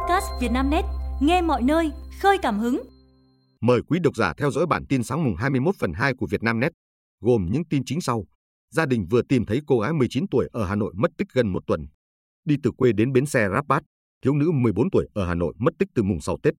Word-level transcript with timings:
podcast 0.00 0.26
Vietnamnet, 0.40 0.84
nghe 1.20 1.42
mọi 1.42 1.62
nơi, 1.62 1.92
khơi 2.20 2.38
cảm 2.42 2.58
hứng. 2.58 2.82
Mời 3.60 3.80
quý 3.88 3.98
độc 4.02 4.16
giả 4.16 4.32
theo 4.36 4.50
dõi 4.50 4.66
bản 4.66 4.86
tin 4.88 5.02
sáng 5.02 5.24
mùng 5.24 5.36
21 5.36 5.74
phần 5.78 5.92
2 5.92 6.14
của 6.14 6.26
Vietnamnet, 6.30 6.72
gồm 7.20 7.48
những 7.50 7.64
tin 7.64 7.82
chính 7.86 8.00
sau. 8.00 8.24
Gia 8.70 8.86
đình 8.86 9.06
vừa 9.10 9.22
tìm 9.22 9.46
thấy 9.46 9.60
cô 9.66 9.80
gái 9.80 9.92
19 9.92 10.24
tuổi 10.30 10.48
ở 10.52 10.64
Hà 10.66 10.74
Nội 10.74 10.92
mất 10.96 11.10
tích 11.18 11.28
gần 11.32 11.52
một 11.52 11.62
tuần. 11.66 11.86
Đi 12.44 12.56
từ 12.62 12.70
quê 12.76 12.92
đến 12.92 13.12
bến 13.12 13.26
xe 13.26 13.48
Rabat, 13.54 13.82
thiếu 14.24 14.34
nữ 14.34 14.50
14 14.50 14.90
tuổi 14.90 15.06
ở 15.14 15.26
Hà 15.26 15.34
Nội 15.34 15.54
mất 15.58 15.74
tích 15.78 15.88
từ 15.94 16.02
mùng 16.02 16.20
6 16.20 16.38
Tết. 16.42 16.54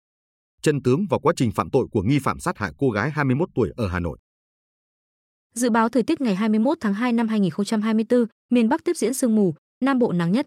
Chân 0.62 0.82
tướng 0.82 1.06
và 1.10 1.18
quá 1.18 1.32
trình 1.36 1.52
phạm 1.52 1.70
tội 1.70 1.86
của 1.92 2.02
nghi 2.02 2.18
phạm 2.18 2.40
sát 2.40 2.58
hại 2.58 2.72
cô 2.78 2.90
gái 2.90 3.10
21 3.10 3.48
tuổi 3.54 3.70
ở 3.76 3.88
Hà 3.88 4.00
Nội. 4.00 4.18
Dự 5.54 5.70
báo 5.70 5.88
thời 5.88 6.02
tiết 6.02 6.20
ngày 6.20 6.34
21 6.34 6.78
tháng 6.80 6.94
2 6.94 7.12
năm 7.12 7.28
2024, 7.28 8.24
miền 8.50 8.68
Bắc 8.68 8.84
tiếp 8.84 8.96
diễn 8.96 9.14
sương 9.14 9.36
mù, 9.36 9.54
Nam 9.80 9.98
Bộ 9.98 10.12
nắng 10.12 10.32
nhất. 10.32 10.46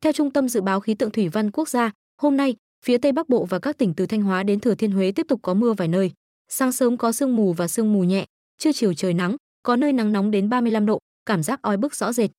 Theo 0.00 0.12
Trung 0.12 0.30
tâm 0.30 0.48
Dự 0.48 0.60
báo 0.60 0.80
Khí 0.80 0.94
tượng 0.94 1.10
Thủy 1.10 1.28
văn 1.28 1.50
Quốc 1.50 1.68
gia, 1.68 1.90
hôm 2.22 2.36
nay, 2.36 2.56
phía 2.84 2.98
Tây 2.98 3.12
Bắc 3.12 3.28
Bộ 3.28 3.44
và 3.44 3.58
các 3.58 3.78
tỉnh 3.78 3.94
từ 3.94 4.06
Thanh 4.06 4.22
Hóa 4.22 4.42
đến 4.42 4.60
Thừa 4.60 4.74
Thiên 4.74 4.90
Huế 4.90 5.12
tiếp 5.12 5.26
tục 5.28 5.40
có 5.42 5.54
mưa 5.54 5.72
vài 5.72 5.88
nơi. 5.88 6.12
Sáng 6.48 6.72
sớm 6.72 6.96
có 6.96 7.12
sương 7.12 7.36
mù 7.36 7.52
và 7.52 7.68
sương 7.68 7.92
mù 7.92 8.04
nhẹ, 8.04 8.26
trưa 8.58 8.72
chiều 8.72 8.94
trời 8.94 9.14
nắng, 9.14 9.36
có 9.62 9.76
nơi 9.76 9.92
nắng 9.92 10.12
nóng 10.12 10.30
đến 10.30 10.48
35 10.48 10.86
độ, 10.86 10.98
cảm 11.26 11.42
giác 11.42 11.62
oi 11.62 11.76
bức 11.76 11.94
rõ 11.94 12.12
rệt. 12.12 12.30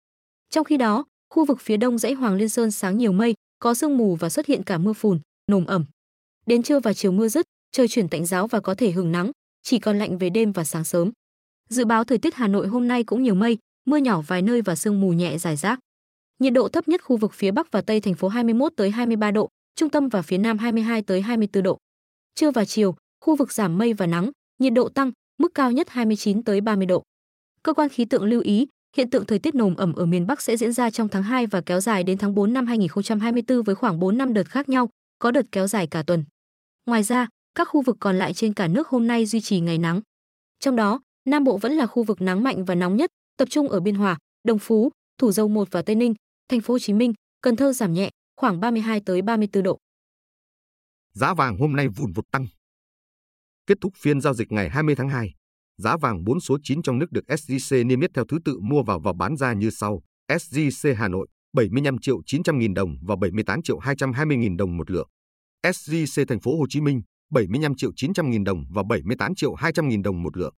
Trong 0.50 0.64
khi 0.64 0.78
đó, 0.78 1.06
khu 1.30 1.46
vực 1.46 1.62
phía 1.62 1.78
đông 1.78 1.98
dãy 1.98 2.14
Hoàng 2.14 2.36
Liên 2.36 2.50
Sơn 2.50 2.72
sáng 2.72 2.98
nhiều 2.98 3.12
mây, 3.12 3.34
có 3.60 3.74
sương 3.74 3.98
mù 3.98 4.16
và 4.16 4.30
xuất 4.30 4.46
hiện 4.46 4.64
cả 4.64 4.78
mưa 4.78 4.94
phùn, 4.94 5.20
nồm 5.52 5.66
ẩm. 5.66 5.86
Đến 6.46 6.64
trưa 6.64 6.80
và 6.80 6.94
chiều 6.94 7.12
mưa 7.12 7.28
dứt, 7.28 7.46
trời 7.72 7.88
chuyển 7.88 8.10
tạnh 8.10 8.26
giáo 8.26 8.48
và 8.48 8.60
có 8.60 8.76
thể 8.76 8.92
hưởng 8.92 9.12
nắng, 9.12 9.32
chỉ 9.64 9.80
còn 9.80 10.00
lạnh 10.00 10.18
về 10.18 10.30
đêm 10.30 10.52
và 10.52 10.64
sáng 10.64 10.84
sớm. 10.84 11.12
Dự 11.70 11.86
báo 11.86 12.04
thời 12.04 12.18
tiết 12.18 12.36
Hà 12.36 12.48
Nội 12.48 12.68
hôm 12.68 12.88
nay 12.88 13.04
cũng 13.04 13.24
nhiều 13.24 13.36
mây, 13.36 13.58
mưa 13.86 13.98
nhỏ 13.98 14.22
vài 14.22 14.42
nơi 14.42 14.62
và 14.62 14.76
sương 14.76 15.02
mù 15.02 15.14
nhẹ 15.14 15.38
rải 15.38 15.56
rác. 15.56 15.80
Nhiệt 16.40 16.54
độ 16.54 16.68
thấp 16.68 16.88
nhất 16.88 17.04
khu 17.04 17.18
vực 17.18 17.34
phía 17.34 17.52
Bắc 17.52 17.72
và 17.72 17.82
Tây 17.82 18.02
thành 18.02 18.14
phố 18.14 18.28
21 18.28 18.74
tới 18.76 18.92
23 18.92 19.32
độ, 19.32 19.50
trung 19.76 19.90
tâm 19.90 20.10
và 20.10 20.22
phía 20.22 20.38
Nam 20.38 20.58
22 20.58 21.02
tới 21.02 21.22
24 21.22 21.64
độ. 21.64 21.78
Trưa 22.36 22.52
và 22.52 22.66
chiều, 22.66 22.96
khu 23.26 23.36
vực 23.36 23.52
giảm 23.52 23.78
mây 23.78 23.94
và 23.94 24.06
nắng, 24.06 24.32
nhiệt 24.60 24.74
độ 24.74 24.90
tăng, 24.90 25.12
mức 25.40 25.52
cao 25.54 25.72
nhất 25.72 25.90
29 25.90 26.44
tới 26.44 26.62
30 26.62 26.86
độ. 26.86 27.04
Cơ 27.64 27.74
quan 27.74 27.90
khí 27.90 28.06
tượng 28.06 28.24
lưu 28.24 28.42
ý, 28.42 28.68
hiện 28.98 29.10
tượng 29.10 29.26
thời 29.26 29.40
tiết 29.40 29.56
nồm 29.56 29.76
ẩm 29.76 29.94
ở 29.94 30.06
miền 30.06 30.28
Bắc 30.28 30.42
sẽ 30.42 30.58
diễn 30.58 30.74
ra 30.74 30.90
trong 30.90 31.10
tháng 31.10 31.24
2 31.24 31.48
và 31.48 31.62
kéo 31.62 31.80
dài 31.80 32.04
đến 32.04 32.18
tháng 32.18 32.36
4 32.36 32.54
năm 32.54 32.68
2024 32.68 33.64
với 33.64 33.76
khoảng 33.76 34.00
4 34.00 34.18
năm 34.18 34.34
đợt 34.34 34.50
khác 34.50 34.70
nhau, 34.70 34.90
có 35.20 35.32
đợt 35.32 35.46
kéo 35.52 35.68
dài 35.68 35.88
cả 35.88 36.04
tuần. 36.04 36.24
Ngoài 36.86 37.04
ra, 37.04 37.28
các 37.56 37.68
khu 37.68 37.82
vực 37.82 37.98
còn 38.00 38.16
lại 38.18 38.34
trên 38.34 38.54
cả 38.54 38.68
nước 38.68 38.88
hôm 38.88 39.08
nay 39.08 39.26
duy 39.26 39.42
trì 39.42 39.60
ngày 39.60 39.78
nắng. 39.78 40.02
Trong 40.60 40.76
đó, 40.76 41.02
Nam 41.26 41.44
Bộ 41.44 41.58
vẫn 41.58 41.74
là 41.74 41.88
khu 41.88 42.04
vực 42.04 42.22
nắng 42.22 42.44
mạnh 42.44 42.66
và 42.66 42.76
nóng 42.76 42.98
nhất, 42.98 43.10
tập 43.38 43.48
trung 43.50 43.70
ở 43.70 43.80
Biên 43.80 43.96
Hòa, 43.96 44.18
Đồng 44.44 44.60
Phú, 44.60 44.92
Thủ 45.18 45.32
Dầu 45.32 45.48
Một 45.48 45.68
và 45.72 45.82
Tây 45.82 45.96
Ninh, 45.96 46.14
Thành 46.50 46.62
phố 46.62 46.74
Hồ 46.74 46.80
Chí 46.80 46.94
Minh, 46.94 47.14
Cần 47.42 47.56
Thơ 47.56 47.74
giảm 47.74 47.94
nhẹ, 47.94 48.10
khoảng 48.38 48.60
32 48.60 49.02
tới 49.06 49.22
34 49.22 49.64
độ. 49.64 49.78
Giá 51.14 51.34
vàng 51.34 51.58
hôm 51.58 51.76
nay 51.76 51.88
vụn 51.88 52.12
vụt 52.12 52.26
tăng. 52.32 52.48
Kết 53.68 53.78
thúc 53.82 53.94
phiên 53.98 54.22
giao 54.22 54.34
dịch 54.34 54.52
ngày 54.52 54.70
20 54.70 54.96
tháng 54.96 55.10
2, 55.10 55.34
giá 55.78 55.98
vàng 55.98 56.24
4 56.24 56.40
số 56.40 56.58
9 56.64 56.82
trong 56.82 57.00
nước 57.00 57.12
được 57.12 57.26
SJC 57.28 57.88
niêm 57.88 58.02
yết 58.02 58.12
theo 58.14 58.26
thứ 58.26 58.38
tự 58.46 58.60
mua 58.60 58.84
vào 58.84 59.00
và 59.00 59.14
bán 59.14 59.38
ra 59.38 59.54
như 59.54 59.70
sau: 59.70 60.02
SJC 60.32 60.96
Hà 60.96 61.08
Nội 61.08 61.28
75 61.54 61.98
triệu 62.02 62.22
900 62.26 62.60
nghìn 62.60 62.74
đồng 62.74 62.96
và 63.02 63.16
78 63.16 63.62
triệu 63.62 63.80
220 63.80 64.38
nghìn 64.38 64.58
đồng 64.58 64.78
một 64.78 64.92
lượng. 64.92 65.10
SJC 65.64 66.26
Thành 66.26 66.40
phố 66.40 66.58
Hồ 66.60 66.66
Chí 66.70 66.82
Minh 66.82 67.02
75 67.32 67.76
triệu 67.76 67.92
900 67.96 68.30
nghìn 68.30 68.44
đồng 68.44 68.64
và 68.70 68.84
78 68.90 69.36
triệu 69.36 69.54
200 69.54 69.90
nghìn 69.90 70.02
đồng 70.02 70.24
một 70.24 70.38
lượng. 70.38 70.54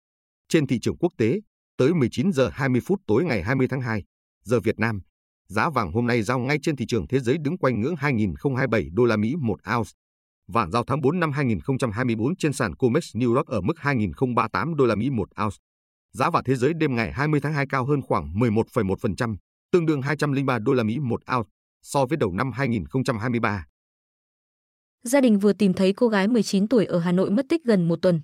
Trên 0.48 0.66
thị 0.66 0.78
trường 0.82 0.98
quốc 0.98 1.12
tế, 1.18 1.40
tới 1.76 1.94
19 1.94 2.32
giờ 2.32 2.50
20 2.52 2.80
phút 2.84 3.00
tối 3.06 3.24
ngày 3.24 3.42
20 3.42 3.68
tháng 3.70 3.80
2, 3.80 4.04
giờ 4.44 4.60
Việt 4.60 4.78
Nam, 4.78 5.00
giá 5.48 5.70
vàng 5.70 5.92
hôm 5.92 6.06
nay 6.06 6.22
giao 6.22 6.38
ngay 6.38 6.58
trên 6.62 6.76
thị 6.76 6.86
trường 6.88 7.06
thế 7.06 7.20
giới 7.20 7.38
đứng 7.38 7.58
quanh 7.58 7.80
ngưỡng 7.80 7.94
2.027 7.94 8.88
đô 8.92 9.04
la 9.04 9.16
Mỹ 9.16 9.34
một 9.36 9.60
ounce. 9.76 9.90
Vàng 10.48 10.70
giao 10.70 10.84
tháng 10.84 11.00
4 11.00 11.20
năm 11.20 11.32
2024 11.32 12.36
trên 12.36 12.52
sàn 12.52 12.74
COMEX 12.74 13.16
New 13.16 13.34
York 13.34 13.46
ở 13.46 13.60
mức 13.60 13.76
2.038 13.76 14.74
đô 14.74 14.86
la 14.86 14.94
Mỹ 14.94 15.10
một 15.10 15.28
ounce. 15.42 15.56
Giá 16.12 16.30
vàng 16.30 16.44
thế 16.44 16.54
giới 16.54 16.72
đêm 16.74 16.96
ngày 16.96 17.12
20 17.12 17.40
tháng 17.40 17.52
2 17.52 17.66
cao 17.66 17.84
hơn 17.84 18.02
khoảng 18.02 18.32
11,1%, 18.34 19.36
tương 19.70 19.86
đương 19.86 20.02
203 20.02 20.58
đô 20.58 20.72
la 20.72 20.82
Mỹ 20.82 20.98
một 20.98 21.20
ounce 21.36 21.48
so 21.82 22.06
với 22.06 22.16
đầu 22.16 22.32
năm 22.32 22.52
2023. 22.52 23.66
Gia 25.04 25.20
đình 25.20 25.38
vừa 25.38 25.52
tìm 25.52 25.72
thấy 25.74 25.92
cô 25.92 26.08
gái 26.08 26.28
19 26.28 26.68
tuổi 26.68 26.84
ở 26.84 26.98
Hà 26.98 27.12
Nội 27.12 27.30
mất 27.30 27.46
tích 27.48 27.64
gần 27.64 27.88
một 27.88 27.98
tuần. 28.02 28.20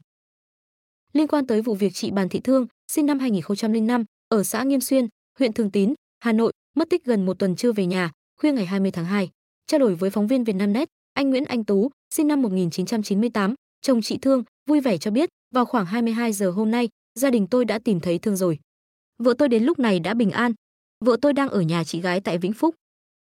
Liên 1.13 1.27
quan 1.27 1.47
tới 1.47 1.63
vụ 1.63 1.75
việc 1.75 1.91
chị 1.95 2.11
Bàn 2.11 2.29
Thị 2.29 2.41
Thương, 2.45 2.67
sinh 2.93 3.07
năm 3.07 3.19
2005, 3.19 4.05
ở 4.29 4.43
xã 4.45 4.63
Nghiêm 4.63 4.81
Xuyên, 4.81 5.07
huyện 5.39 5.53
Thường 5.53 5.71
Tín, 5.71 5.95
Hà 6.21 6.33
Nội, 6.33 6.53
mất 6.75 6.91
tích 6.91 7.05
gần 7.05 7.27
một 7.27 7.39
tuần 7.39 7.57
chưa 7.57 7.73
về 7.73 7.87
nhà, 7.87 8.11
khuya 8.41 8.53
ngày 8.53 8.67
20 8.67 8.91
tháng 8.91 9.05
2. 9.05 9.31
Trao 9.67 9.79
đổi 9.79 9.95
với 9.95 10.11
phóng 10.11 10.27
viên 10.27 10.45
Vietnamnet, 10.45 10.89
anh 11.13 11.31
Nguyễn 11.31 11.45
Anh 11.45 11.65
Tú, 11.65 11.91
sinh 12.15 12.29
năm 12.29 12.43
1998, 12.43 13.55
chồng 13.83 14.03
chị 14.03 14.19
Thương, 14.19 14.45
vui 14.67 14.81
vẻ 14.81 14.99
cho 14.99 15.11
biết, 15.11 15.29
vào 15.55 15.65
khoảng 15.65 15.87
22 15.87 16.33
giờ 16.33 16.51
hôm 16.51 16.71
nay, 16.71 16.89
gia 17.19 17.31
đình 17.31 17.47
tôi 17.47 17.65
đã 17.65 17.79
tìm 17.79 18.01
thấy 18.01 18.19
Thương 18.19 18.37
rồi. 18.37 18.59
Vợ 19.19 19.35
tôi 19.39 19.49
đến 19.49 19.65
lúc 19.65 19.79
này 19.79 20.01
đã 20.01 20.15
bình 20.15 20.31
an. 20.31 20.53
Vợ 21.05 21.17
tôi 21.23 21.33
đang 21.33 21.49
ở 21.49 21.61
nhà 21.61 21.85
chị 21.85 22.01
gái 22.01 22.21
tại 22.21 22.39
Vĩnh 22.39 22.53
Phúc. 22.53 22.75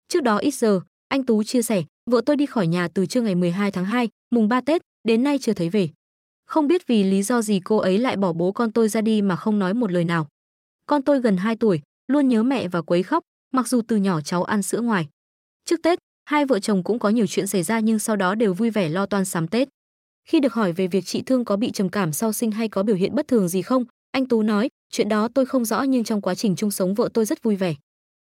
Trước 0.08 0.24
đó 0.24 0.38
ít 0.38 0.52
giờ, 0.52 0.82
anh 1.08 1.24
Tú 1.24 1.44
chia 1.44 1.62
sẻ, 1.62 1.84
vợ 2.12 2.22
tôi 2.26 2.36
đi 2.36 2.46
khỏi 2.46 2.68
nhà 2.68 2.88
từ 2.88 3.06
trưa 3.06 3.22
ngày 3.22 3.36
12 3.36 3.72
tháng 3.72 3.86
2, 3.86 4.10
mùng 4.36 4.48
3 4.48 4.62
Tết, 4.62 4.82
đến 5.04 5.24
nay 5.24 5.38
chưa 5.42 5.54
thấy 5.54 5.70
về. 5.70 5.90
Không 6.46 6.68
biết 6.68 6.88
vì 6.88 7.04
lý 7.04 7.24
do 7.24 7.42
gì 7.42 7.60
cô 7.64 7.78
ấy 7.78 7.98
lại 7.98 8.18
bỏ 8.18 8.34
bố 8.34 8.52
con 8.52 8.72
tôi 8.72 8.90
ra 8.90 9.02
đi 9.02 9.22
mà 9.22 9.36
không 9.36 9.60
nói 9.60 9.74
một 9.74 9.92
lời 9.92 10.04
nào. 10.04 10.28
Con 10.86 11.02
tôi 11.02 11.22
gần 11.22 11.38
2 11.38 11.56
tuổi, 11.56 11.82
luôn 12.08 12.28
nhớ 12.28 12.44
mẹ 12.44 12.68
và 12.68 12.82
quấy 12.82 13.04
khóc, 13.04 13.24
mặc 13.52 13.68
dù 13.68 13.82
từ 13.88 13.96
nhỏ 13.96 14.22
cháu 14.22 14.44
ăn 14.44 14.62
sữa 14.62 14.82
ngoài. 14.82 15.08
Trước 15.66 15.80
Tết, 15.84 16.00
hai 16.26 16.46
vợ 16.46 16.60
chồng 16.60 16.84
cũng 16.84 17.00
có 17.00 17.10
nhiều 17.10 17.28
chuyện 17.28 17.48
xảy 17.48 17.64
ra 17.64 17.80
nhưng 17.80 18.00
sau 18.00 18.16
đó 18.16 18.36
đều 18.36 18.54
vui 18.54 18.70
vẻ 18.70 18.90
lo 18.90 19.06
toan 19.06 19.26
sắm 19.26 19.48
Tết. 19.48 19.68
Khi 20.26 20.40
được 20.40 20.54
hỏi 20.54 20.72
về 20.72 20.88
việc 20.88 21.06
chị 21.06 21.22
Thương 21.22 21.46
có 21.46 21.58
bị 21.58 21.72
trầm 21.72 21.90
cảm 21.90 22.14
sau 22.14 22.34
sinh 22.34 22.52
hay 22.52 22.68
có 22.70 22.84
biểu 22.84 22.96
hiện 22.96 23.16
bất 23.16 23.28
thường 23.28 23.48
gì 23.48 23.62
không, 23.62 23.86
anh 24.12 24.26
Tú 24.26 24.42
nói, 24.44 24.70
chuyện 24.92 25.10
đó 25.10 25.28
tôi 25.36 25.46
không 25.46 25.66
rõ 25.66 25.82
nhưng 25.82 26.04
trong 26.04 26.22
quá 26.22 26.36
trình 26.36 26.56
chung 26.56 26.72
sống 26.72 26.94
vợ 26.94 27.10
tôi 27.14 27.26
rất 27.26 27.44
vui 27.44 27.56
vẻ. 27.56 27.76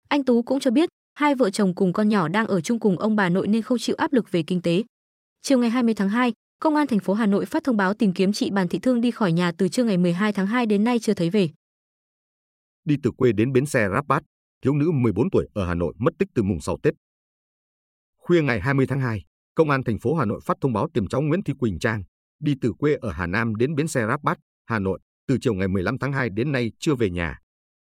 Anh 0.09 0.25
Tú 0.25 0.43
cũng 0.43 0.61
cho 0.61 0.71
biết, 0.71 0.89
hai 1.15 1.35
vợ 1.35 1.51
chồng 1.51 1.75
cùng 1.75 1.93
con 1.93 2.09
nhỏ 2.09 2.29
đang 2.29 2.47
ở 2.47 2.61
chung 2.61 2.79
cùng 2.79 2.99
ông 2.99 3.17
bà 3.17 3.29
nội 3.29 3.49
nên 3.49 3.63
không 3.63 3.79
chịu 3.79 3.97
áp 3.99 4.13
lực 4.13 4.33
về 4.33 4.43
kinh 4.43 4.63
tế. 4.63 4.83
Chiều 5.43 5.59
ngày 5.59 5.71
20 5.71 5.95
tháng 5.95 6.09
2, 6.09 6.33
Công 6.61 6.77
an 6.77 6.87
thành 6.87 7.01
phố 7.01 7.15
Hà 7.15 7.27
Nội 7.27 7.47
phát 7.47 7.65
thông 7.65 7.77
báo 7.77 7.95
tìm 7.95 8.13
kiếm 8.13 8.33
chị 8.33 8.51
Bàn 8.51 8.69
Thị 8.69 8.79
Thương 8.79 9.01
đi 9.01 9.11
khỏi 9.11 9.33
nhà 9.33 9.53
từ 9.53 9.69
trưa 9.69 9.85
ngày 9.85 9.97
12 9.97 10.33
tháng 10.33 10.47
2 10.47 10.67
đến 10.67 10.85
nay 10.85 10.99
chưa 10.99 11.15
thấy 11.15 11.31
về. 11.31 11.49
Đi 12.85 12.97
từ 13.03 13.11
quê 13.11 13.33
đến 13.33 13.53
bến 13.53 13.67
xe 13.67 13.89
Rapat, 13.95 14.23
thiếu 14.63 14.75
nữ 14.75 14.91
14 14.91 15.31
tuổi 15.31 15.47
ở 15.55 15.67
Hà 15.67 15.75
Nội 15.75 15.95
mất 15.99 16.15
tích 16.19 16.29
từ 16.35 16.43
mùng 16.43 16.61
6 16.61 16.79
Tết. 16.83 16.95
Khuya 18.19 18.43
ngày 18.43 18.61
20 18.61 18.87
tháng 18.87 19.01
2, 19.01 19.25
Công 19.55 19.71
an 19.71 19.85
thành 19.85 19.99
phố 19.99 20.15
Hà 20.15 20.25
Nội 20.25 20.41
phát 20.45 20.57
thông 20.61 20.73
báo 20.73 20.89
tìm 20.95 21.07
cháu 21.07 21.21
Nguyễn 21.21 21.43
Thị 21.43 21.53
Quỳnh 21.59 21.79
Trang, 21.79 22.03
đi 22.41 22.55
từ 22.61 22.73
quê 22.73 22.95
ở 22.95 23.11
Hà 23.13 23.27
Nam 23.27 23.55
đến 23.55 23.75
bến 23.75 23.89
xe 23.89 24.07
Rabat, 24.07 24.39
Hà 24.67 24.79
Nội, 24.79 25.01
từ 25.27 25.39
chiều 25.41 25.55
ngày 25.55 25.69
15 25.69 25.99
tháng 25.99 26.13
2 26.13 26.31
đến 26.31 26.53
nay 26.53 26.73
chưa 26.79 26.95
về 26.95 27.11
nhà. 27.11 27.39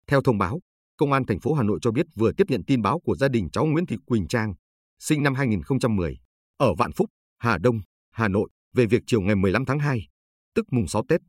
Theo 0.08 0.22
thông 0.22 0.38
báo, 0.38 0.60
Công 0.98 1.14
an 1.14 1.26
thành 1.26 1.40
phố 1.40 1.54
Hà 1.54 1.64
Nội 1.64 1.80
cho 1.82 1.92
biết 1.92 2.06
vừa 2.16 2.32
tiếp 2.32 2.44
nhận 2.50 2.64
tin 2.68 2.82
báo 2.82 3.00
của 3.00 3.16
gia 3.16 3.28
đình 3.28 3.50
cháu 3.50 3.66
Nguyễn 3.66 3.86
Thị 3.86 3.98
Quỳnh 4.06 4.28
Trang, 4.28 4.54
sinh 5.00 5.24
năm 5.24 5.36
2010, 5.36 6.18
ở 6.58 6.74
Vạn 6.74 6.92
Phúc, 6.92 7.10
Hà 7.38 7.58
Đông, 7.58 7.80
Hà 8.12 8.28
Nội, 8.28 8.50
về 8.74 8.86
việc 8.86 9.04
chiều 9.06 9.22
ngày 9.22 9.36
15 9.36 9.66
tháng 9.66 9.80
2, 9.80 10.08
tức 10.56 10.66
mùng 10.72 10.88
6 10.88 11.04
Tết, 11.10 11.22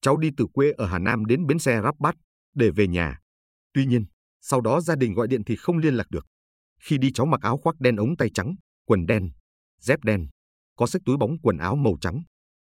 cháu 0.00 0.16
đi 0.16 0.30
từ 0.36 0.46
quê 0.52 0.72
ở 0.72 0.86
Hà 0.86 0.98
Nam 0.98 1.24
đến 1.24 1.46
bến 1.46 1.58
xe 1.58 1.80
Rabat 1.82 2.14
để 2.54 2.70
về 2.70 2.86
nhà. 2.86 3.18
Tuy 3.72 3.86
nhiên, 3.86 4.04
sau 4.40 4.60
đó 4.60 4.80
gia 4.80 4.96
đình 4.96 5.14
gọi 5.14 5.26
điện 5.28 5.44
thì 5.46 5.56
không 5.56 5.78
liên 5.78 5.94
lạc 5.94 6.06
được. 6.10 6.26
Khi 6.80 6.98
đi 6.98 7.12
cháu 7.12 7.26
mặc 7.26 7.40
áo 7.40 7.58
khoác 7.58 7.76
đen 7.78 7.96
ống 7.96 8.16
tay 8.16 8.30
trắng, 8.34 8.54
quần 8.86 9.06
đen, 9.06 9.30
dép 9.80 10.04
đen, 10.04 10.26
có 10.76 10.86
sách 10.86 11.02
túi 11.04 11.16
bóng 11.16 11.38
quần 11.42 11.58
áo 11.58 11.76
màu 11.76 11.96
trắng. 12.00 12.22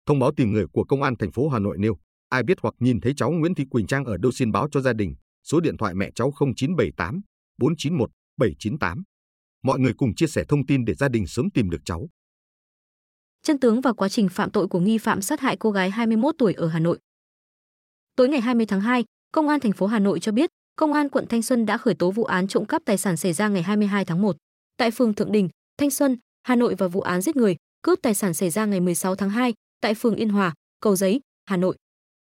Thông 0.05 0.19
báo 0.19 0.31
tìm 0.37 0.51
người 0.51 0.65
của 0.71 0.83
công 0.83 1.03
an 1.03 1.15
thành 1.19 1.31
phố 1.31 1.49
Hà 1.49 1.59
Nội 1.59 1.77
nêu, 1.79 1.97
ai 2.29 2.43
biết 2.43 2.57
hoặc 2.61 2.73
nhìn 2.79 3.01
thấy 3.01 3.13
cháu 3.17 3.31
Nguyễn 3.31 3.55
Thị 3.55 3.65
Quỳnh 3.69 3.87
Trang 3.87 4.05
ở 4.05 4.17
đâu 4.17 4.31
xin 4.31 4.51
báo 4.51 4.67
cho 4.71 4.81
gia 4.81 4.93
đình, 4.93 5.15
số 5.43 5.59
điện 5.59 5.77
thoại 5.77 5.93
mẹ 5.95 6.11
cháu 6.15 6.31
0978 6.55 7.21
491 7.57 8.09
798. 8.37 9.03
Mọi 9.63 9.79
người 9.79 9.93
cùng 9.97 10.15
chia 10.15 10.27
sẻ 10.27 10.43
thông 10.49 10.65
tin 10.65 10.85
để 10.85 10.93
gia 10.93 11.09
đình 11.09 11.27
sớm 11.27 11.49
tìm 11.53 11.69
được 11.69 11.81
cháu. 11.85 12.07
Chân 13.43 13.59
tướng 13.59 13.81
và 13.81 13.93
quá 13.93 14.09
trình 14.09 14.29
phạm 14.29 14.51
tội 14.51 14.67
của 14.67 14.79
nghi 14.79 14.97
phạm 14.97 15.21
sát 15.21 15.39
hại 15.39 15.57
cô 15.57 15.71
gái 15.71 15.89
21 15.89 16.35
tuổi 16.37 16.53
ở 16.53 16.67
Hà 16.67 16.79
Nội. 16.79 16.99
Tối 18.15 18.29
ngày 18.29 18.41
20 18.41 18.65
tháng 18.65 18.81
2, 18.81 19.03
Công 19.31 19.49
an 19.49 19.59
thành 19.59 19.71
phố 19.71 19.87
Hà 19.87 19.99
Nội 19.99 20.19
cho 20.19 20.31
biết, 20.31 20.49
Công 20.75 20.93
an 20.93 21.09
quận 21.09 21.27
Thanh 21.27 21.41
Xuân 21.41 21.65
đã 21.65 21.77
khởi 21.77 21.93
tố 21.93 22.11
vụ 22.11 22.23
án 22.23 22.47
trộm 22.47 22.65
cắp 22.65 22.81
tài 22.85 22.97
sản 22.97 23.17
xảy 23.17 23.33
ra 23.33 23.47
ngày 23.47 23.61
22 23.61 24.05
tháng 24.05 24.21
1 24.21 24.35
tại 24.77 24.91
phường 24.91 25.13
Thượng 25.13 25.31
Đình, 25.31 25.49
Thanh 25.77 25.89
Xuân, 25.89 26.17
Hà 26.43 26.55
Nội 26.55 26.75
và 26.75 26.87
vụ 26.87 27.01
án 27.01 27.21
giết 27.21 27.35
người, 27.35 27.55
cướp 27.81 27.99
tài 28.01 28.13
sản 28.13 28.33
xảy 28.33 28.49
ra 28.49 28.65
ngày 28.65 28.79
16 28.79 29.15
tháng 29.15 29.29
2 29.29 29.53
tại 29.81 29.93
phường 29.93 30.15
Yên 30.15 30.29
Hòa, 30.29 30.53
Cầu 30.79 30.95
Giấy, 30.95 31.19
Hà 31.45 31.57
Nội. 31.57 31.75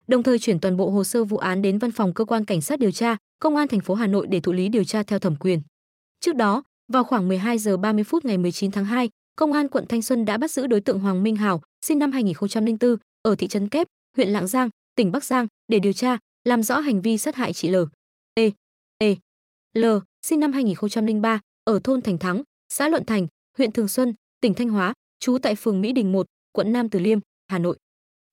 Đồng 0.06 0.23
thời 0.23 0.38
chuyển 0.38 0.61
toàn 0.61 0.76
bộ 0.76 0.91
hồ 0.91 1.05
sơ 1.05 1.25
vụ 1.25 1.37
án 1.37 1.62
đến 1.62 1.79
văn 1.79 1.91
phòng 1.91 2.14
cơ 2.14 2.25
quan 2.25 2.44
cảnh 2.44 2.61
sát 2.61 2.79
điều 2.79 2.91
tra, 2.91 3.17
Công 3.38 3.56
an 3.56 3.69
thành 3.69 3.81
phố 3.81 3.94
Hà 3.94 4.06
Nội 4.06 4.26
để 4.26 4.41
thụ 4.41 4.52
lý 4.52 4.69
điều 4.69 4.85
tra 4.85 5.02
theo 5.02 5.19
thẩm 5.19 5.37
quyền. 5.37 5.62
Trước 6.20 6.37
đó, 6.37 6.62
vào 6.93 7.05
khoảng 7.05 7.29
12 7.29 7.58
giờ 7.58 7.76
30 7.76 8.05
phút 8.05 8.25
ngày 8.25 8.38
19 8.38 8.70
tháng 8.70 8.85
2, 8.85 9.11
Công 9.37 9.52
an 9.52 9.69
quận 9.69 9.87
Thanh 9.88 10.02
Xuân 10.02 10.25
đã 10.25 10.37
bắt 10.38 10.50
giữ 10.50 10.67
đối 10.67 10.81
tượng 10.81 11.00
Hoàng 11.00 11.23
Minh 11.23 11.37
Hào, 11.37 11.62
sinh 11.87 11.99
năm 11.99 12.12
2004, 12.12 12.96
ở 13.23 13.35
thị 13.35 13.49
trấn 13.49 13.69
Kép, 13.69 13.87
huyện 14.17 14.29
Lạng 14.29 14.46
Giang, 14.46 14.69
tỉnh 14.96 15.12
Bắc 15.12 15.25
Giang 15.25 15.46
để 15.69 15.79
điều 15.79 15.93
tra, 15.93 16.19
làm 16.44 16.62
rõ 16.62 16.79
hành 16.81 17.02
vi 17.02 17.19
sát 17.19 17.37
hại 17.37 17.52
chị 17.52 17.69
L. 17.69 17.76
E. 18.34 18.50
E. 18.98 19.14
L. 19.75 19.84
sinh 20.26 20.40
năm 20.40 20.52
2003, 20.52 21.40
ở 21.64 21.81
thôn 21.84 22.02
Thành 22.02 22.19
Thắng, 22.19 22.42
xã 22.69 22.88
Luận 22.88 23.04
Thành, 23.04 23.26
huyện 23.58 23.72
Thường 23.72 23.88
Xuân, 23.88 24.14
tỉnh 24.40 24.54
Thanh 24.54 24.69
Hóa, 24.69 24.92
trú 25.20 25.38
tại 25.38 25.54
phường 25.54 25.81
Mỹ 25.81 25.92
Đình 25.92 26.12
1, 26.12 26.26
quận 26.52 26.72
Nam 26.72 26.88
Từ 26.88 26.98
Liêm, 26.98 27.19
Hà 27.48 27.58
Nội. 27.58 27.76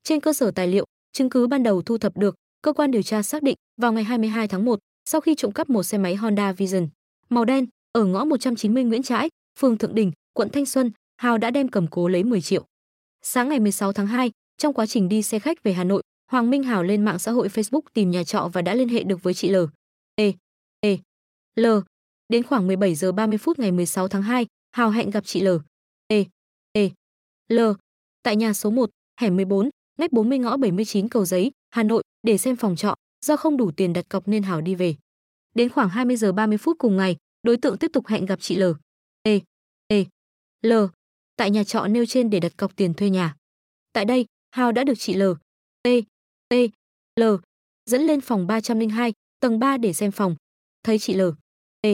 Trên 0.03 0.19
cơ 0.19 0.33
sở 0.33 0.51
tài 0.51 0.67
liệu, 0.67 0.85
chứng 1.13 1.29
cứ 1.29 1.47
ban 1.47 1.63
đầu 1.63 1.81
thu 1.81 1.97
thập 1.97 2.17
được, 2.17 2.35
cơ 2.61 2.73
quan 2.73 2.91
điều 2.91 3.01
tra 3.01 3.21
xác 3.21 3.43
định 3.43 3.55
vào 3.81 3.93
ngày 3.93 4.03
22 4.03 4.47
tháng 4.47 4.65
1, 4.65 4.79
sau 5.05 5.21
khi 5.21 5.35
trộm 5.35 5.51
cắp 5.51 5.69
một 5.69 5.83
xe 5.83 5.97
máy 5.97 6.15
Honda 6.15 6.51
Vision 6.51 6.87
màu 7.29 7.45
đen 7.45 7.65
ở 7.91 8.05
ngõ 8.05 8.25
190 8.25 8.83
Nguyễn 8.83 9.03
Trãi, 9.03 9.29
phường 9.59 9.77
Thượng 9.77 9.95
Đình, 9.95 10.11
quận 10.33 10.49
Thanh 10.49 10.65
Xuân, 10.65 10.91
Hào 11.17 11.37
đã 11.37 11.51
đem 11.51 11.67
cầm 11.67 11.87
cố 11.87 12.07
lấy 12.07 12.23
10 12.23 12.41
triệu. 12.41 12.65
Sáng 13.21 13.49
ngày 13.49 13.59
16 13.59 13.93
tháng 13.93 14.07
2, 14.07 14.31
trong 14.57 14.73
quá 14.73 14.85
trình 14.85 15.09
đi 15.09 15.21
xe 15.21 15.39
khách 15.39 15.63
về 15.63 15.73
Hà 15.73 15.83
Nội, 15.83 16.03
Hoàng 16.31 16.49
Minh 16.49 16.63
Hào 16.63 16.83
lên 16.83 17.05
mạng 17.05 17.19
xã 17.19 17.31
hội 17.31 17.47
Facebook 17.47 17.81
tìm 17.93 18.11
nhà 18.11 18.23
trọ 18.23 18.49
và 18.53 18.61
đã 18.61 18.75
liên 18.75 18.89
hệ 18.89 19.03
được 19.03 19.23
với 19.23 19.33
chị 19.33 19.49
L. 19.49 19.55
E. 20.15 20.33
E. 20.79 20.97
L. 21.55 21.65
Đến 22.29 22.43
khoảng 22.43 22.67
17 22.67 22.95
giờ 22.95 23.11
30 23.11 23.37
phút 23.37 23.59
ngày 23.59 23.71
16 23.71 24.07
tháng 24.07 24.21
2, 24.21 24.45
Hào 24.71 24.89
hẹn 24.89 25.09
gặp 25.09 25.25
chị 25.25 25.41
L. 25.41 25.47
E. 26.07 26.23
E. 26.71 26.89
L. 27.47 27.59
Tại 28.23 28.35
nhà 28.35 28.53
số 28.53 28.69
1, 28.69 28.89
hẻm 29.21 29.35
14, 29.35 29.69
ngách 29.97 30.11
40 30.11 30.39
ngõ 30.39 30.57
79 30.57 31.09
Cầu 31.09 31.25
Giấy, 31.25 31.51
Hà 31.69 31.83
Nội 31.83 32.03
để 32.23 32.37
xem 32.37 32.55
phòng 32.55 32.75
trọ, 32.75 32.95
do 33.25 33.35
không 33.35 33.57
đủ 33.57 33.71
tiền 33.71 33.93
đặt 33.93 34.05
cọc 34.09 34.27
nên 34.27 34.43
Hào 34.43 34.61
đi 34.61 34.75
về. 34.75 34.95
Đến 35.55 35.69
khoảng 35.69 35.89
20 35.89 36.15
giờ 36.15 36.31
30 36.31 36.57
phút 36.57 36.77
cùng 36.79 36.97
ngày, 36.97 37.15
đối 37.43 37.57
tượng 37.57 37.77
tiếp 37.77 37.91
tục 37.93 38.07
hẹn 38.07 38.25
gặp 38.25 38.39
chị 38.41 38.55
L. 38.55 38.63
E. 39.23 39.39
E. 39.87 40.03
L. 40.61 40.73
Tại 41.35 41.51
nhà 41.51 41.63
trọ 41.63 41.87
nêu 41.87 42.05
trên 42.05 42.29
để 42.29 42.39
đặt 42.39 42.57
cọc 42.57 42.75
tiền 42.75 42.93
thuê 42.93 43.09
nhà. 43.09 43.35
Tại 43.93 44.05
đây, 44.05 44.25
Hào 44.51 44.71
đã 44.71 44.83
được 44.83 44.93
chị 44.97 45.13
L. 45.13 45.23
T. 45.83 45.87
T. 46.49 46.53
L. 47.19 47.23
dẫn 47.85 48.01
lên 48.01 48.21
phòng 48.21 48.47
302, 48.47 49.13
tầng 49.41 49.59
3 49.59 49.77
để 49.77 49.93
xem 49.93 50.11
phòng. 50.11 50.35
Thấy 50.83 50.99
chị 50.99 51.13
L. 51.13 51.21
T. 51.81 51.87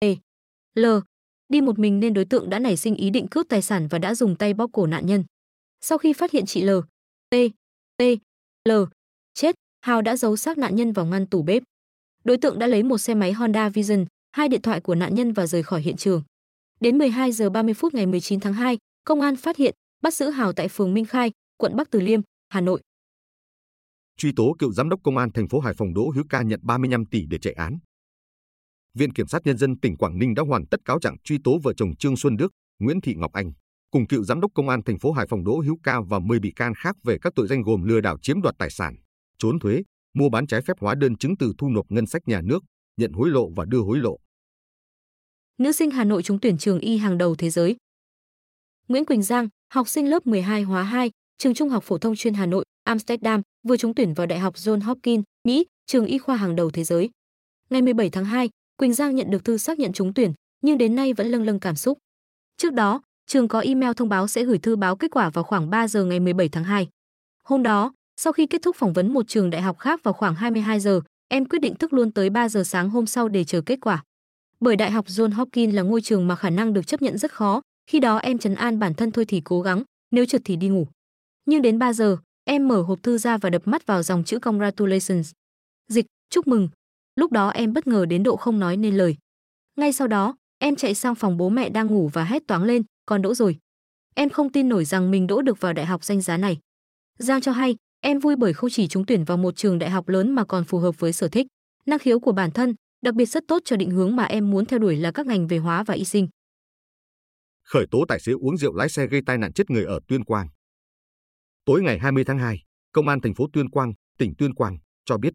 T. 0.00 0.04
L. 0.74 0.86
đi 1.48 1.60
một 1.60 1.78
mình 1.78 2.00
nên 2.00 2.14
đối 2.14 2.24
tượng 2.24 2.50
đã 2.50 2.58
nảy 2.58 2.76
sinh 2.76 2.94
ý 2.94 3.10
định 3.10 3.26
cướp 3.30 3.46
tài 3.48 3.62
sản 3.62 3.88
và 3.88 3.98
đã 3.98 4.14
dùng 4.14 4.36
tay 4.36 4.54
bóp 4.54 4.70
cổ 4.72 4.86
nạn 4.86 5.06
nhân. 5.06 5.24
Sau 5.80 5.98
khi 5.98 6.12
phát 6.12 6.30
hiện 6.30 6.46
chị 6.46 6.62
L. 6.62 6.70
T. 7.30 7.34
T. 7.96 8.02
L. 8.68 8.72
chết, 9.34 9.54
Hào 9.80 10.02
đã 10.02 10.16
giấu 10.16 10.36
xác 10.36 10.58
nạn 10.58 10.76
nhân 10.76 10.92
vào 10.92 11.06
ngăn 11.06 11.26
tủ 11.26 11.42
bếp. 11.42 11.62
Đối 12.24 12.36
tượng 12.36 12.58
đã 12.58 12.66
lấy 12.66 12.82
một 12.82 12.98
xe 12.98 13.14
máy 13.14 13.32
Honda 13.32 13.68
Vision, 13.68 14.04
hai 14.32 14.48
điện 14.48 14.62
thoại 14.62 14.80
của 14.80 14.94
nạn 14.94 15.14
nhân 15.14 15.32
và 15.32 15.46
rời 15.46 15.62
khỏi 15.62 15.82
hiện 15.82 15.96
trường. 15.96 16.22
Đến 16.80 16.98
12 16.98 17.32
giờ 17.32 17.50
30 17.50 17.74
phút 17.74 17.94
ngày 17.94 18.06
19 18.06 18.40
tháng 18.40 18.54
2, 18.54 18.78
công 19.04 19.20
an 19.20 19.36
phát 19.36 19.56
hiện, 19.56 19.74
bắt 20.02 20.14
giữ 20.14 20.30
Hào 20.30 20.52
tại 20.52 20.68
phường 20.68 20.94
Minh 20.94 21.04
Khai, 21.04 21.32
quận 21.56 21.76
Bắc 21.76 21.90
Từ 21.90 22.00
Liêm, 22.00 22.20
Hà 22.48 22.60
Nội. 22.60 22.80
Truy 24.16 24.32
tố 24.36 24.54
cựu 24.58 24.72
giám 24.72 24.88
đốc 24.88 25.00
công 25.02 25.16
an 25.16 25.32
thành 25.32 25.48
phố 25.48 25.60
Hải 25.60 25.74
Phòng 25.74 25.94
Đỗ 25.94 26.10
Hữu 26.14 26.24
Ca 26.28 26.42
nhận 26.42 26.60
35 26.62 27.06
tỷ 27.06 27.26
để 27.26 27.38
chạy 27.38 27.52
án. 27.52 27.78
Viện 28.94 29.12
Kiểm 29.12 29.26
sát 29.26 29.42
Nhân 29.44 29.58
dân 29.58 29.80
tỉnh 29.80 29.96
Quảng 29.96 30.18
Ninh 30.18 30.34
đã 30.34 30.42
hoàn 30.42 30.66
tất 30.66 30.80
cáo 30.84 31.00
trạng 31.00 31.16
truy 31.24 31.38
tố 31.44 31.58
vợ 31.62 31.72
chồng 31.76 31.96
Trương 31.96 32.16
Xuân 32.16 32.36
Đức, 32.36 32.52
Nguyễn 32.78 33.00
Thị 33.00 33.14
Ngọc 33.14 33.32
Anh, 33.32 33.52
cùng 33.90 34.06
cựu 34.06 34.24
giám 34.24 34.40
đốc 34.40 34.50
công 34.54 34.68
an 34.68 34.82
thành 34.82 34.98
phố 34.98 35.12
Hải 35.12 35.26
Phòng 35.26 35.44
Đỗ 35.44 35.60
Hữu 35.60 35.78
Ca 35.82 36.00
và 36.00 36.18
10 36.18 36.38
bị 36.40 36.52
can 36.56 36.74
khác 36.74 36.96
về 37.04 37.18
các 37.22 37.32
tội 37.36 37.46
danh 37.46 37.62
gồm 37.62 37.82
lừa 37.82 38.00
đảo 38.00 38.18
chiếm 38.22 38.42
đoạt 38.42 38.54
tài 38.58 38.70
sản, 38.70 38.96
trốn 39.38 39.58
thuế, 39.58 39.82
mua 40.14 40.28
bán 40.28 40.46
trái 40.46 40.60
phép 40.62 40.76
hóa 40.80 40.94
đơn 40.94 41.16
chứng 41.16 41.36
từ 41.36 41.52
thu 41.58 41.68
nộp 41.68 41.86
ngân 41.88 42.06
sách 42.06 42.22
nhà 42.28 42.40
nước, 42.40 42.64
nhận 42.96 43.12
hối 43.12 43.30
lộ 43.30 43.50
và 43.56 43.64
đưa 43.64 43.80
hối 43.80 43.98
lộ. 43.98 44.18
Nữ 45.58 45.72
sinh 45.72 45.90
Hà 45.90 46.04
Nội 46.04 46.22
trúng 46.22 46.40
tuyển 46.40 46.58
trường 46.58 46.78
y 46.78 46.96
hàng 46.96 47.18
đầu 47.18 47.34
thế 47.34 47.50
giới. 47.50 47.76
Nguyễn 48.88 49.04
Quỳnh 49.04 49.22
Giang, 49.22 49.48
học 49.72 49.88
sinh 49.88 50.10
lớp 50.10 50.26
12 50.26 50.62
hóa 50.62 50.82
2, 50.82 51.10
trường 51.38 51.54
Trung 51.54 51.68
học 51.68 51.84
phổ 51.84 51.98
thông 51.98 52.16
chuyên 52.16 52.34
Hà 52.34 52.46
Nội, 52.46 52.64
Amsterdam, 52.84 53.42
vừa 53.68 53.76
trúng 53.76 53.94
tuyển 53.94 54.14
vào 54.14 54.26
Đại 54.26 54.38
học 54.38 54.54
John 54.54 54.80
Hopkins, 54.80 55.24
Mỹ, 55.44 55.64
trường 55.86 56.06
y 56.06 56.18
khoa 56.18 56.36
hàng 56.36 56.56
đầu 56.56 56.70
thế 56.70 56.84
giới. 56.84 57.10
Ngày 57.70 57.82
17 57.82 58.10
tháng 58.10 58.24
2, 58.24 58.50
Quỳnh 58.76 58.94
Giang 58.94 59.16
nhận 59.16 59.30
được 59.30 59.44
thư 59.44 59.56
xác 59.56 59.78
nhận 59.78 59.92
trúng 59.92 60.14
tuyển, 60.14 60.32
nhưng 60.62 60.78
đến 60.78 60.94
nay 60.94 61.12
vẫn 61.12 61.26
lâng 61.26 61.42
lâng 61.42 61.60
cảm 61.60 61.76
xúc. 61.76 61.98
Trước 62.56 62.72
đó, 62.72 63.02
trường 63.26 63.48
có 63.48 63.60
email 63.60 63.92
thông 63.96 64.08
báo 64.08 64.28
sẽ 64.28 64.44
gửi 64.44 64.58
thư 64.58 64.76
báo 64.76 64.96
kết 64.96 65.10
quả 65.10 65.30
vào 65.30 65.44
khoảng 65.44 65.70
3 65.70 65.88
giờ 65.88 66.04
ngày 66.04 66.20
17 66.20 66.48
tháng 66.48 66.64
2. 66.64 66.88
Hôm 67.48 67.62
đó, 67.62 67.92
sau 68.16 68.32
khi 68.32 68.46
kết 68.46 68.62
thúc 68.62 68.76
phỏng 68.76 68.92
vấn 68.92 69.12
một 69.12 69.28
trường 69.28 69.50
đại 69.50 69.62
học 69.62 69.78
khác 69.78 70.02
vào 70.02 70.14
khoảng 70.14 70.34
22 70.34 70.80
giờ, 70.80 71.00
em 71.28 71.44
quyết 71.44 71.58
định 71.58 71.74
thức 71.74 71.92
luôn 71.92 72.12
tới 72.12 72.30
3 72.30 72.48
giờ 72.48 72.64
sáng 72.64 72.90
hôm 72.90 73.06
sau 73.06 73.28
để 73.28 73.44
chờ 73.44 73.60
kết 73.60 73.78
quả. 73.80 74.02
Bởi 74.60 74.76
Đại 74.76 74.90
học 74.90 75.06
John 75.06 75.32
Hopkins 75.32 75.74
là 75.74 75.82
ngôi 75.82 76.00
trường 76.02 76.28
mà 76.28 76.36
khả 76.36 76.50
năng 76.50 76.72
được 76.72 76.86
chấp 76.86 77.02
nhận 77.02 77.18
rất 77.18 77.32
khó, 77.32 77.60
khi 77.86 78.00
đó 78.00 78.16
em 78.16 78.38
trấn 78.38 78.54
an 78.54 78.78
bản 78.78 78.94
thân 78.94 79.10
thôi 79.10 79.24
thì 79.24 79.40
cố 79.44 79.60
gắng, 79.60 79.82
nếu 80.10 80.24
trượt 80.26 80.42
thì 80.44 80.56
đi 80.56 80.68
ngủ. 80.68 80.86
Nhưng 81.46 81.62
đến 81.62 81.78
3 81.78 81.92
giờ, 81.92 82.16
em 82.44 82.68
mở 82.68 82.82
hộp 82.82 83.02
thư 83.02 83.18
ra 83.18 83.38
và 83.38 83.50
đập 83.50 83.62
mắt 83.64 83.86
vào 83.86 84.02
dòng 84.02 84.24
chữ 84.24 84.38
congratulations. 84.38 85.32
Dịch, 85.88 86.06
chúc 86.30 86.46
mừng. 86.46 86.68
Lúc 87.16 87.32
đó 87.32 87.48
em 87.48 87.72
bất 87.72 87.86
ngờ 87.86 88.06
đến 88.06 88.22
độ 88.22 88.36
không 88.36 88.58
nói 88.58 88.76
nên 88.76 88.96
lời. 88.96 89.16
Ngay 89.76 89.92
sau 89.92 90.08
đó, 90.08 90.36
em 90.58 90.76
chạy 90.76 90.94
sang 90.94 91.14
phòng 91.14 91.36
bố 91.36 91.48
mẹ 91.48 91.68
đang 91.68 91.86
ngủ 91.86 92.10
và 92.12 92.24
hét 92.24 92.46
toáng 92.46 92.64
lên, 92.64 92.82
con 93.06 93.22
đỗ 93.22 93.34
rồi. 93.34 93.58
Em 94.14 94.30
không 94.30 94.52
tin 94.52 94.68
nổi 94.68 94.84
rằng 94.84 95.10
mình 95.10 95.26
đỗ 95.26 95.42
được 95.42 95.60
vào 95.60 95.72
đại 95.72 95.86
học 95.86 96.04
danh 96.04 96.20
giá 96.20 96.36
này. 96.36 96.58
Giang 97.18 97.40
cho 97.40 97.52
hay, 97.52 97.76
em 98.00 98.18
vui 98.18 98.36
bởi 98.36 98.52
không 98.52 98.70
chỉ 98.70 98.88
trúng 98.88 99.06
tuyển 99.06 99.24
vào 99.24 99.36
một 99.36 99.56
trường 99.56 99.78
đại 99.78 99.90
học 99.90 100.08
lớn 100.08 100.32
mà 100.32 100.44
còn 100.44 100.64
phù 100.64 100.78
hợp 100.78 101.00
với 101.00 101.12
sở 101.12 101.28
thích, 101.28 101.46
năng 101.86 101.98
khiếu 101.98 102.20
của 102.20 102.32
bản 102.32 102.50
thân, 102.50 102.74
đặc 103.02 103.14
biệt 103.14 103.26
rất 103.26 103.44
tốt 103.48 103.62
cho 103.64 103.76
định 103.76 103.90
hướng 103.90 104.16
mà 104.16 104.24
em 104.24 104.50
muốn 104.50 104.66
theo 104.66 104.78
đuổi 104.78 104.96
là 104.96 105.10
các 105.10 105.26
ngành 105.26 105.46
về 105.46 105.58
hóa 105.58 105.82
và 105.82 105.94
y 105.94 106.04
sinh. 106.04 106.28
Khởi 107.64 107.86
tố 107.90 108.04
tài 108.08 108.20
xế 108.20 108.32
uống 108.32 108.56
rượu 108.56 108.74
lái 108.74 108.88
xe 108.88 109.06
gây 109.06 109.20
tai 109.26 109.38
nạn 109.38 109.52
chết 109.52 109.70
người 109.70 109.84
ở 109.84 110.00
Tuyên 110.08 110.24
Quang. 110.24 110.48
Tối 111.66 111.82
ngày 111.82 111.98
20 111.98 112.24
tháng 112.24 112.38
2, 112.38 112.62
Công 112.92 113.08
an 113.08 113.20
thành 113.20 113.34
phố 113.34 113.46
Tuyên 113.52 113.70
Quang, 113.70 113.92
tỉnh 114.18 114.34
Tuyên 114.38 114.54
Quang 114.54 114.76
cho 115.04 115.18
biết 115.18 115.34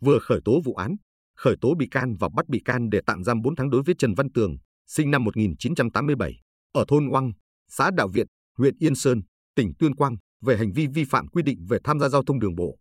vừa 0.00 0.18
khởi 0.18 0.40
tố 0.44 0.60
vụ 0.64 0.74
án, 0.74 0.96
khởi 1.36 1.56
tố 1.60 1.74
bị 1.78 1.88
can 1.90 2.16
và 2.20 2.28
bắt 2.36 2.48
bị 2.48 2.62
can 2.64 2.90
để 2.90 3.00
tạm 3.06 3.24
giam 3.24 3.42
4 3.42 3.56
tháng 3.56 3.70
đối 3.70 3.82
với 3.82 3.94
Trần 3.98 4.14
Văn 4.14 4.32
Tường, 4.32 4.56
sinh 4.86 5.10
năm 5.10 5.24
1987, 5.24 6.40
ở 6.72 6.84
thôn 6.88 7.08
Oang, 7.08 7.32
xã 7.68 7.90
Đạo 7.90 8.08
Viện, 8.08 8.26
huyện 8.58 8.74
Yên 8.78 8.94
Sơn, 8.94 9.22
tỉnh 9.54 9.72
Tuyên 9.78 9.94
Quang 9.94 10.16
về 10.42 10.56
hành 10.56 10.72
vi 10.72 10.86
vi 10.86 11.04
phạm 11.04 11.28
quy 11.28 11.42
định 11.42 11.66
về 11.68 11.78
tham 11.84 12.00
gia 12.00 12.08
giao 12.08 12.22
thông 12.24 12.40
đường 12.40 12.54
bộ. 12.54 12.76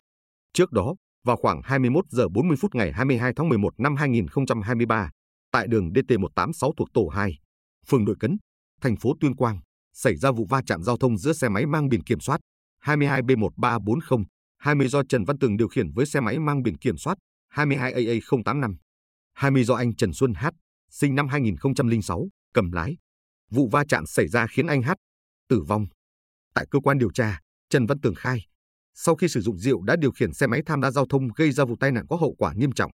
Trước 0.54 0.72
đó, 0.72 0.96
vào 1.24 1.36
khoảng 1.36 1.62
21 1.64 2.06
giờ 2.10 2.28
40 2.30 2.58
phút 2.62 2.76
ngày 2.76 2.92
22 2.92 3.34
tháng 3.36 3.50
11 3.50 3.74
năm 3.80 3.96
2023, 3.96 5.10
tại 5.52 5.68
đường 5.68 5.90
DT186 5.90 6.72
thuộc 6.78 6.88
tổ 6.94 7.08
2, 7.08 7.40
phường 7.88 8.06
Đội 8.06 8.16
Cấn, 8.20 8.38
thành 8.82 8.96
phố 8.96 9.14
Tuyên 9.20 9.36
Quang, 9.36 9.60
xảy 9.94 10.16
ra 10.16 10.32
vụ 10.32 10.46
va 10.50 10.62
chạm 10.66 10.84
giao 10.84 10.98
thông 10.98 11.18
giữa 11.18 11.34
xe 11.34 11.50
máy 11.50 11.66
mang 11.66 11.90
biển 11.90 12.04
kiểm 12.04 12.20
soát 12.20 12.42
22B1340, 12.86 14.24
20 14.58 14.88
do 14.88 15.04
Trần 15.10 15.26
Văn 15.26 15.40
Tường 15.40 15.58
điều 15.58 15.68
khiển 15.68 15.92
với 15.92 16.06
xe 16.06 16.20
máy 16.20 16.40
mang 16.40 16.64
biển 16.64 16.78
kiểm 16.78 16.98
soát 16.98 17.18
22AA085. 17.54 18.76
20 19.34 19.64
do 19.64 19.76
anh 19.76 19.96
Trần 19.96 20.14
Xuân 20.14 20.34
Hát, 20.34 20.54
sinh 20.90 21.16
năm 21.16 21.28
2006, 21.28 22.30
cầm 22.54 22.72
lái. 22.72 22.98
Vụ 23.52 23.70
va 23.72 23.84
chạm 23.90 24.06
xảy 24.06 24.28
ra 24.28 24.48
khiến 24.48 24.68
anh 24.68 24.82
Hát 24.82 24.98
tử 25.50 25.62
vong. 25.68 25.86
Tại 26.54 26.66
cơ 26.72 26.80
quan 26.80 26.98
điều 26.98 27.12
tra, 27.12 27.40
Trần 27.70 27.86
Văn 27.86 28.00
Tường 28.02 28.16
khai, 28.16 28.46
sau 28.94 29.16
khi 29.16 29.28
sử 29.28 29.42
dụng 29.42 29.58
rượu 29.58 29.82
đã 29.82 29.96
điều 29.96 30.12
khiển 30.12 30.34
xe 30.34 30.48
máy 30.48 30.62
tham 30.66 30.82
gia 30.82 30.92
giao 30.92 31.06
thông 31.10 31.28
gây 31.36 31.52
ra 31.52 31.66
vụ 31.66 31.76
tai 31.80 31.92
nạn 31.92 32.06
có 32.10 32.16
hậu 32.16 32.36
quả 32.38 32.54
nghiêm 32.54 32.72
trọng. 32.72 32.92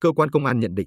Cơ 0.00 0.12
quan 0.12 0.30
công 0.30 0.46
an 0.46 0.60
nhận 0.60 0.74
định, 0.74 0.86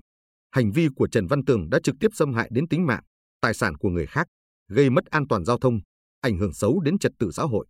hành 0.52 0.72
vi 0.72 0.88
của 0.96 1.08
Trần 1.08 1.28
Văn 1.28 1.46
Tường 1.46 1.70
đã 1.70 1.80
trực 1.84 1.96
tiếp 2.00 2.08
xâm 2.14 2.34
hại 2.34 2.50
đến 2.52 2.68
tính 2.68 2.86
mạng, 2.86 3.04
tài 3.42 3.54
sản 3.54 3.78
của 3.78 3.90
người 3.90 4.06
khác, 4.06 4.28
gây 4.68 4.90
mất 4.90 5.06
an 5.06 5.28
toàn 5.28 5.46
giao 5.46 5.58
thông, 5.58 5.80
ảnh 6.22 6.38
hưởng 6.38 6.54
xấu 6.54 6.80
đến 6.80 7.00
trật 7.00 7.12
tự 7.20 7.32
xã 7.32 7.44
hội. 7.44 7.68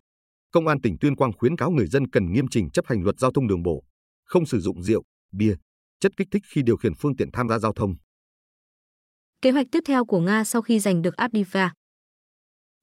Công 0.51 0.68
an 0.68 0.82
tỉnh 0.82 0.98
Tuyên 1.01 1.16
Quang 1.16 1.32
khuyến 1.34 1.58
cáo 1.58 1.72
người 1.72 1.88
dân 1.88 2.08
cần 2.08 2.32
nghiêm 2.32 2.46
chỉnh 2.51 2.70
chấp 2.70 2.86
hành 2.88 3.04
luật 3.04 3.20
giao 3.20 3.32
thông 3.32 3.48
đường 3.48 3.63
bộ, 3.63 3.84
không 4.24 4.46
sử 4.46 4.60
dụng 4.60 4.84
rượu, 4.84 5.04
bia, 5.32 5.56
chất 6.00 6.12
kích 6.18 6.27
thích 6.32 6.44
khi 6.54 6.62
điều 6.66 6.77
khiển 6.77 6.94
phương 6.96 7.16
tiện 7.16 7.32
tham 7.34 7.50
gia 7.50 7.60
giao 7.60 7.74
thông. 7.74 7.96
Kế 9.42 9.51
hoạch 9.51 9.68
tiếp 9.72 9.84
theo 9.86 10.06
của 10.06 10.20
Nga 10.20 10.44
sau 10.44 10.62
khi 10.62 10.80
giành 10.80 11.01
được 11.01 11.16
Avdiivka 11.16 11.74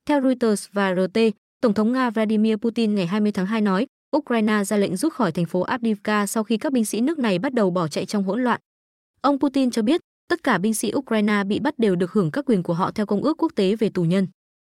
Theo 0.06 0.22
Reuters 0.22 0.68
và 0.72 0.94
RT, 0.94 1.18
Tổng 1.60 1.74
thống 1.74 1.92
Nga 1.92 2.10
Vladimir 2.10 2.56
Putin 2.56 2.94
ngày 2.94 3.06
20 3.06 3.32
tháng 3.32 3.46
2 3.46 3.60
nói, 3.60 3.86
Ukraine 4.16 4.64
ra 4.64 4.76
lệnh 4.76 4.96
rút 4.96 5.12
khỏi 5.12 5.32
thành 5.32 5.46
phố 5.46 5.60
Avdiivka 5.60 6.26
sau 6.26 6.44
khi 6.44 6.56
các 6.56 6.72
binh 6.72 6.84
sĩ 6.84 7.00
nước 7.00 7.18
này 7.18 7.38
bắt 7.38 7.54
đầu 7.54 7.70
bỏ 7.70 7.88
chạy 7.88 8.06
trong 8.06 8.24
hỗn 8.24 8.44
loạn. 8.44 8.60
Ông 9.20 9.38
Putin 9.38 9.70
cho 9.70 9.82
biết, 9.82 10.00
tất 10.28 10.42
cả 10.42 10.58
binh 10.58 10.74
sĩ 10.74 10.92
Ukraine 10.94 11.44
bị 11.44 11.60
bắt 11.60 11.78
đều 11.78 11.96
được 11.96 12.12
hưởng 12.12 12.30
các 12.30 12.44
quyền 12.44 12.62
của 12.62 12.74
họ 12.74 12.90
theo 12.90 13.06
công 13.06 13.22
ước 13.22 13.42
quốc 13.42 13.52
tế 13.56 13.76
về 13.76 13.90
tù 13.94 14.02
nhân. 14.02 14.26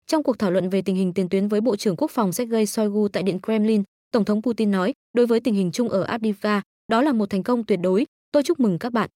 Trong 0.08 0.24
cuộc 0.24 0.40
thảo 0.40 0.52
luận 0.52 0.70
về 0.70 0.82
tình 0.82 0.96
hình 0.96 1.14
tiền 1.14 1.30
tuyến 1.30 1.48
với 1.48 1.62
Bộ 1.62 1.76
trưởng 1.76 1.96
Quốc 1.96 2.12
phòng 2.12 2.34
Sergei 2.34 2.66
Shoigu 2.66 3.08
tại 3.08 3.24
Điện 3.24 3.40
Kremlin, 3.44 3.84
Tổng 4.12 4.26
thống 4.26 4.42
Putin 4.42 4.72
nói, 4.72 4.94
đối 5.14 5.28
với 5.28 5.40
tình 5.40 5.54
hình 5.56 5.72
chung 5.72 5.90
ở 5.90 6.04
Avdiivka, 6.04 6.62
đó 6.88 7.02
là 7.02 7.14
một 7.14 7.30
thành 7.30 7.44
công 7.44 7.64
tuyệt 7.64 7.80
đối, 7.84 8.06
tôi 8.32 8.44
chúc 8.44 8.60
mừng 8.60 8.80
các 8.80 8.94
bạn. 8.94 9.10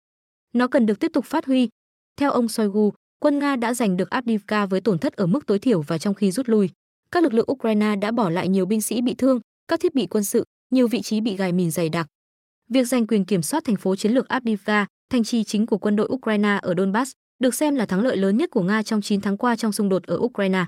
Nó 0.53 0.67
cần 0.67 0.85
được 0.85 0.99
tiếp 0.99 1.11
tục 1.13 1.25
phát 1.25 1.45
huy. 1.45 1.69
Theo 2.17 2.31
ông 2.31 2.47
Shoigu, 2.47 2.93
quân 3.19 3.39
Nga 3.39 3.55
đã 3.55 3.73
giành 3.73 3.97
được 3.97 4.09
Avdiivka 4.09 4.65
với 4.65 4.81
tổn 4.81 4.99
thất 4.99 5.13
ở 5.13 5.25
mức 5.25 5.45
tối 5.45 5.59
thiểu 5.59 5.81
và 5.81 5.97
trong 5.97 6.13
khi 6.13 6.31
rút 6.31 6.49
lui. 6.49 6.69
Các 7.11 7.23
lực 7.23 7.33
lượng 7.33 7.51
Ukraine 7.51 7.95
đã 7.95 8.11
bỏ 8.11 8.29
lại 8.29 8.49
nhiều 8.49 8.65
binh 8.65 8.81
sĩ 8.81 9.01
bị 9.01 9.15
thương, 9.17 9.39
các 9.67 9.79
thiết 9.79 9.95
bị 9.95 10.07
quân 10.07 10.23
sự, 10.23 10.43
nhiều 10.71 10.87
vị 10.87 11.01
trí 11.01 11.21
bị 11.21 11.35
gài 11.35 11.51
mìn 11.51 11.71
dày 11.71 11.89
đặc. 11.89 12.07
Việc 12.69 12.87
giành 12.87 13.07
quyền 13.07 13.25
kiểm 13.25 13.41
soát 13.41 13.63
thành 13.63 13.75
phố 13.75 13.95
chiến 13.95 14.11
lược 14.11 14.27
Avdiivka, 14.27 14.85
thành 15.09 15.23
trì 15.23 15.43
chính 15.43 15.65
của 15.65 15.77
quân 15.77 15.95
đội 15.95 16.07
Ukraine 16.11 16.59
ở 16.61 16.73
Donbass, 16.77 17.11
được 17.39 17.55
xem 17.55 17.75
là 17.75 17.85
thắng 17.85 18.01
lợi 18.01 18.17
lớn 18.17 18.37
nhất 18.37 18.49
của 18.51 18.63
Nga 18.63 18.83
trong 18.83 19.01
9 19.01 19.21
tháng 19.21 19.37
qua 19.37 19.55
trong 19.55 19.71
xung 19.71 19.89
đột 19.89 20.03
ở 20.03 20.17
Ukraine. 20.17 20.65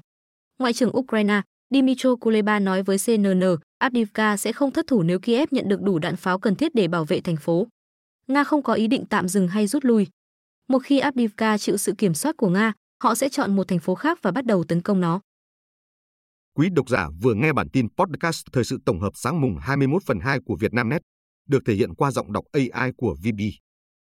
Ngoại 0.61 0.73
trưởng 0.73 0.97
Ukraine 0.97 1.41
Dmytro 1.69 2.15
Kuleba 2.15 2.59
nói 2.59 2.83
với 2.83 2.97
CNN, 3.05 3.43
Avdiivka 3.77 4.37
sẽ 4.37 4.51
không 4.51 4.71
thất 4.71 4.87
thủ 4.87 5.03
nếu 5.03 5.19
Kiev 5.19 5.47
nhận 5.51 5.69
được 5.69 5.81
đủ 5.81 5.99
đạn 5.99 6.15
pháo 6.15 6.39
cần 6.39 6.55
thiết 6.55 6.75
để 6.75 6.87
bảo 6.87 7.05
vệ 7.05 7.21
thành 7.21 7.35
phố. 7.37 7.67
Nga 8.27 8.43
không 8.43 8.63
có 8.63 8.73
ý 8.73 8.87
định 8.87 9.05
tạm 9.09 9.27
dừng 9.27 9.47
hay 9.47 9.67
rút 9.67 9.85
lui. 9.85 10.07
Một 10.67 10.79
khi 10.79 10.99
Avdiivka 10.99 11.57
chịu 11.57 11.77
sự 11.77 11.93
kiểm 11.97 12.13
soát 12.13 12.37
của 12.37 12.49
Nga, 12.49 12.73
họ 13.03 13.15
sẽ 13.15 13.29
chọn 13.29 13.55
một 13.55 13.67
thành 13.67 13.79
phố 13.79 13.95
khác 13.95 14.19
và 14.21 14.31
bắt 14.31 14.45
đầu 14.45 14.63
tấn 14.63 14.81
công 14.81 15.01
nó. 15.01 15.19
Quý 16.55 16.69
độc 16.69 16.89
giả 16.89 17.09
vừa 17.21 17.33
nghe 17.33 17.53
bản 17.53 17.69
tin 17.69 17.87
podcast 17.89 18.45
thời 18.51 18.63
sự 18.63 18.77
tổng 18.85 18.99
hợp 18.99 19.11
sáng 19.15 19.41
mùng 19.41 19.57
21 19.61 20.03
phần 20.05 20.19
2 20.19 20.39
của 20.45 20.55
Vietnamnet, 20.59 21.01
được 21.47 21.63
thể 21.65 21.73
hiện 21.73 21.95
qua 21.95 22.11
giọng 22.11 22.33
đọc 22.33 22.43
AI 22.51 22.91
của 22.97 23.15
VB. 23.23 23.39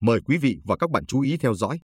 Mời 0.00 0.20
quý 0.24 0.36
vị 0.36 0.58
và 0.64 0.76
các 0.76 0.90
bạn 0.90 1.06
chú 1.06 1.20
ý 1.20 1.36
theo 1.36 1.54
dõi. 1.54 1.78